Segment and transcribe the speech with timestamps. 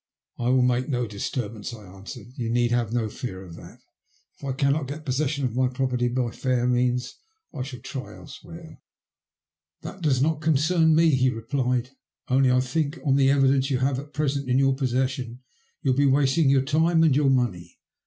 [0.23, 2.29] *' I will make no disturbance," I answered.
[2.35, 3.77] You need have no fear of that.
[4.39, 7.17] If I cannot get possession of my property by fair means
[7.53, 9.93] I shall try elsewhere." J liT CHANGS IN LIFE.
[9.97, 11.89] 81 ''That does not concern me/' he replied.
[12.27, 15.37] ''Only, I think on the evidence you have at present in your poBsesBion
[15.83, 17.77] you'll be wasting your time and your money.